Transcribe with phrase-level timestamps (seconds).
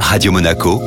[0.00, 0.80] Radio Monaco,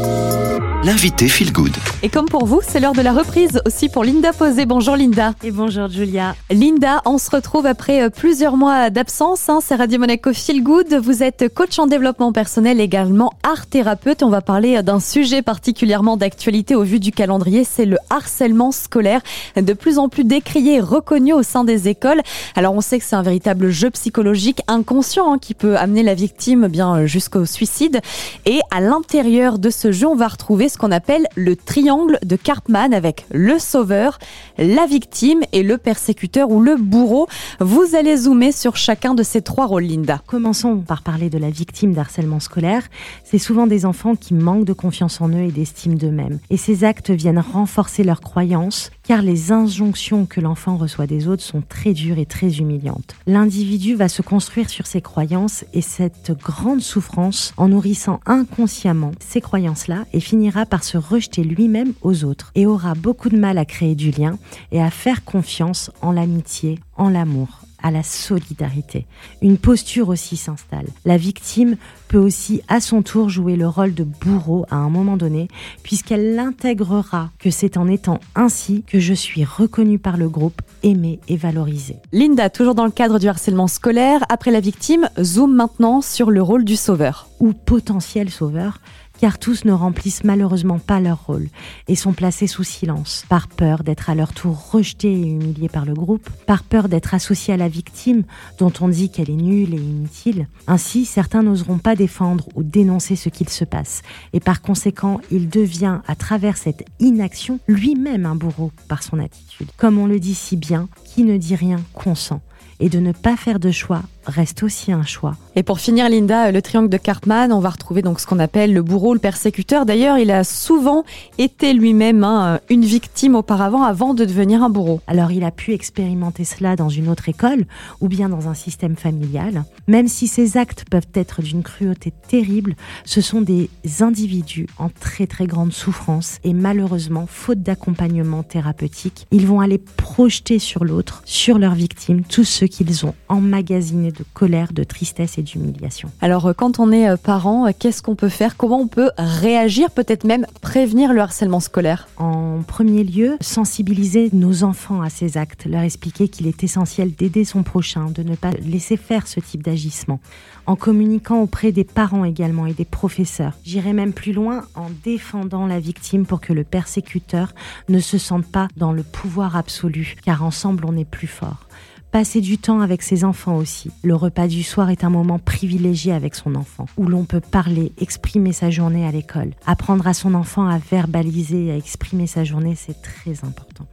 [0.84, 1.76] l'invité Feel Good.
[2.04, 4.66] Et comme pour vous, c'est l'heure de la reprise aussi pour Linda Posé.
[4.66, 5.34] Bonjour Linda.
[5.44, 6.36] Et bonjour Julia.
[6.50, 9.50] Linda, on se retrouve après euh, plusieurs mois d'absence.
[9.50, 10.94] Hein, c'est Radio Monaco Feel Good.
[10.94, 14.24] Vous êtes coach en développement personnel, également art thérapeute.
[14.24, 18.72] On va parler euh, d'un sujet particulièrement d'actualité au vu du calendrier, c'est le harcèlement
[18.72, 19.22] scolaire,
[19.58, 22.22] de plus en plus décrié et reconnu au sein des écoles.
[22.56, 26.14] Alors on sait que c'est un véritable jeu psychologique inconscient hein, qui peut amener la
[26.14, 28.00] victime eh bien jusqu'au suicide.
[28.46, 32.36] Et à l'intérieur de ce jeu, on va retrouver ce qu'on appelle le triangle de
[32.36, 34.20] Cartman avec le sauveur,
[34.58, 37.28] la victime et le persécuteur ou le bourreau.
[37.60, 40.22] Vous allez zoomer sur chacun de ces trois rôles, Linda.
[40.28, 42.84] Commençons par parler de la victime d'harcèlement scolaire.
[43.24, 46.40] C'est souvent des enfants qui manquent de confiance en eux et d'estime d'eux-mêmes.
[46.50, 51.42] Et ces actes viennent renforcer leurs croyances, car les injonctions que l'enfant reçoit des autres
[51.42, 53.16] sont très dures et très humiliantes.
[53.26, 59.42] L'individu va se construire sur ses croyances et cette grande souffrance en nourrissant inconsciemment ces
[59.42, 63.66] croyances-là et finira par se rejeter lui-même aux autres et aura beaucoup de mal à
[63.66, 64.38] créer du lien
[64.72, 69.06] et à faire confiance en l'amitié, en l'amour à la solidarité.
[69.42, 70.88] Une posture aussi s'installe.
[71.06, 71.78] La victime
[72.08, 75.48] peut aussi à son tour jouer le rôle de bourreau à un moment donné,
[75.84, 81.20] puisqu'elle l'intégrera que c'est en étant ainsi que je suis reconnue par le groupe, aimée
[81.28, 81.98] et valorisée.
[82.12, 86.42] Linda, toujours dans le cadre du harcèlement scolaire, après la victime, zoom maintenant sur le
[86.42, 87.28] rôle du sauveur.
[87.40, 88.80] Ou potentiel sauveur,
[89.20, 91.48] car tous ne remplissent malheureusement pas leur rôle
[91.88, 95.86] et sont placés sous silence, par peur d'être à leur tour rejetés et humiliés par
[95.86, 98.24] le groupe, par peur d'être associés à la victime
[98.58, 100.48] dont on dit qu'elle est nulle et inutile.
[100.68, 104.02] Ainsi, certains n'oseront pas défendre ou dénoncer ce qu'il se passe,
[104.34, 109.70] et par conséquent, il devient, à travers cette inaction, lui-même un bourreau par son attitude.
[109.78, 112.42] Comme on le dit si bien, qui ne dit rien consent
[112.80, 115.36] et de ne pas faire de choix reste aussi un choix.
[115.56, 118.74] Et pour finir, Linda, le triangle de Cartman, on va retrouver donc ce qu'on appelle
[118.74, 119.86] le bourreau, le persécuteur.
[119.86, 121.04] D'ailleurs, il a souvent
[121.38, 125.02] été lui-même hein, une victime auparavant, avant de devenir un bourreau.
[125.08, 127.66] Alors, il a pu expérimenter cela dans une autre école
[128.00, 129.64] ou bien dans un système familial.
[129.88, 132.76] Même si ces actes peuvent être d'une cruauté terrible,
[133.06, 133.70] ce sont des
[134.00, 140.60] individus en très très grande souffrance et malheureusement, faute d'accompagnement thérapeutique, ils vont aller projeter
[140.60, 145.42] sur l'autre, sur leur victime, tout ce qu'ils ont emmagasiné de colère, de tristesse et
[145.42, 146.12] d'humiliation.
[146.22, 148.58] Alors euh, quand on est euh, parent, euh, qu'est-ce qu'on peut faire?
[148.58, 152.08] Comment on peut réagir, peut-être même prévenir le harcèlement scolaire?
[152.18, 157.46] En premier lieu, sensibiliser nos enfants à ces actes, leur expliquer qu'il est essentiel d'aider
[157.46, 160.20] son prochain, de ne pas laisser faire ce type d'agissement.
[160.66, 163.54] En communiquant auprès des parents également et des professeurs.
[163.64, 167.54] J'irai même plus loin en défendant la victime pour que le persécuteur
[167.88, 171.66] ne se sente pas dans le pouvoir absolu, car ensemble on est plus fort.
[172.12, 173.92] Passer du temps avec ses enfants aussi.
[174.04, 177.92] Le repas du soir est un moment privilégié avec son enfant, où l'on peut parler,
[178.02, 179.52] exprimer sa journée à l'école.
[179.68, 183.86] Apprendre à son enfant à verbaliser, à exprimer sa journée, c'est très important.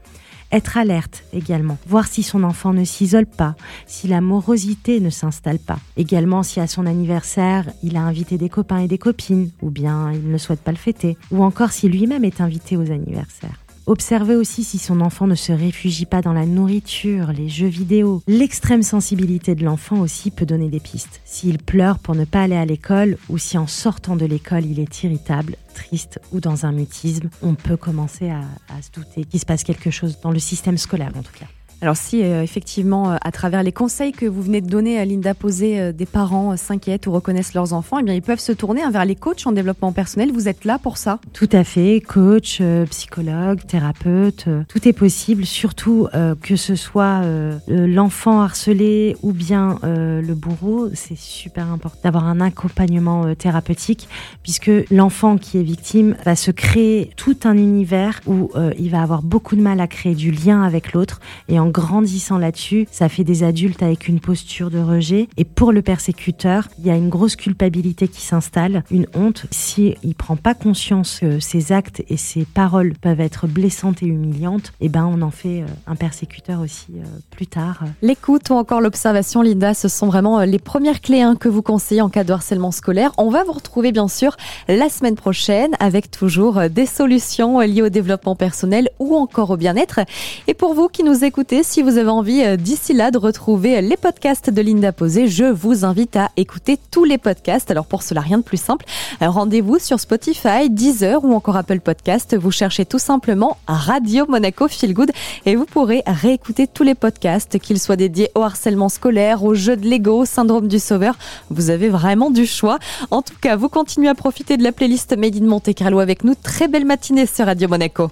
[0.50, 3.54] Être alerte également, voir si son enfant ne s'isole pas,
[3.87, 5.78] si la morosité ne s'installe pas.
[5.98, 10.10] Également si à son anniversaire, il a invité des copains et des copines, ou bien
[10.12, 13.66] il ne souhaite pas le fêter, ou encore si lui-même est invité aux anniversaires.
[13.88, 18.20] Observez aussi si son enfant ne se réfugie pas dans la nourriture, les jeux vidéo.
[18.26, 21.20] L'extrême sensibilité de l'enfant aussi peut donner des pistes.
[21.24, 24.80] S'il pleure pour ne pas aller à l'école ou si en sortant de l'école il
[24.80, 28.42] est irritable, triste ou dans un mutisme, on peut commencer à,
[28.82, 31.47] se douter qu'il se passe quelque chose dans le système scolaire en tout cas.
[31.82, 35.04] Alors si euh, effectivement, euh, à travers les conseils que vous venez de donner à
[35.04, 38.53] Linda Posé, euh, des parents s'inquiètent ou reconnaissent leurs enfants, eh bien ils peuvent se
[38.53, 40.32] tourner vers les coachs en développement personnel.
[40.32, 45.44] Vous êtes là pour ça Tout à fait, coach, psychologue, thérapeute, tout est possible.
[45.44, 46.09] Surtout
[46.42, 47.22] que ce soit
[47.69, 54.09] l'enfant harcelé ou bien le bourreau, c'est super important d'avoir un accompagnement thérapeutique
[54.42, 59.22] puisque l'enfant qui est victime va se créer tout un univers où il va avoir
[59.22, 63.25] beaucoup de mal à créer du lien avec l'autre et en grandissant là-dessus, ça fait
[63.25, 65.28] des adultes avec une posture de rejet.
[65.37, 69.47] Et pour le persécuteur, il y a une grosse culpabilité qui s'installe, une honte.
[69.50, 74.07] Si il prend pas conscience que ses actes et ses paroles peuvent être blessantes et
[74.07, 77.80] humiliantes, eh ben on en fait euh, un persécuteur aussi euh, plus tard.
[78.03, 81.62] L'écoute ou encore l'observation, Linda, ce sont vraiment euh, les premières clés hein, que vous
[81.62, 83.12] conseillez en cas de harcèlement scolaire.
[83.19, 84.36] On va vous retrouver bien sûr
[84.69, 90.01] la semaine prochaine avec toujours des solutions liées au développement personnel ou encore au bien-être.
[90.47, 91.62] Et pour vous qui nous écoutez écouter.
[91.62, 95.44] Si vous avez envie euh, d'ici là de retrouver les podcasts de Linda Posé, je
[95.44, 97.70] vous invite à écouter tous les podcasts.
[97.70, 98.84] Alors pour cela, rien de plus simple.
[99.22, 102.36] Euh, rendez-vous sur Spotify, Deezer ou encore Apple Podcast.
[102.36, 105.10] Vous cherchez tout simplement Radio Monaco Feel Good
[105.44, 109.76] et vous pourrez réécouter tous les podcasts, qu'ils soient dédiés au harcèlement scolaire, au jeu
[109.76, 111.16] de Lego, au syndrome du sauveur.
[111.50, 112.78] Vous avez vraiment du choix.
[113.10, 116.24] En tout cas, vous continuez à profiter de la playlist Made in Monte Carlo avec
[116.24, 116.34] nous.
[116.34, 118.04] Très belle matinée sur Radio Monaco.